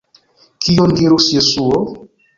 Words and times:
Kion 0.63 0.95
dirus 1.01 1.27
Jesuo? 1.35 1.79